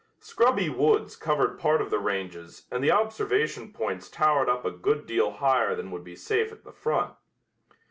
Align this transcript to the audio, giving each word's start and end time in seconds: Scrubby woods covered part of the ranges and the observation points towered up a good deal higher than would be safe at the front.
Scrubby 0.19 0.67
woods 0.67 1.15
covered 1.15 1.59
part 1.59 1.79
of 1.79 1.91
the 1.91 1.99
ranges 1.99 2.65
and 2.71 2.83
the 2.83 2.89
observation 2.89 3.71
points 3.71 4.09
towered 4.09 4.49
up 4.49 4.65
a 4.65 4.71
good 4.71 5.05
deal 5.05 5.29
higher 5.29 5.75
than 5.75 5.91
would 5.91 6.03
be 6.03 6.15
safe 6.15 6.51
at 6.51 6.63
the 6.63 6.71
front. 6.73 7.13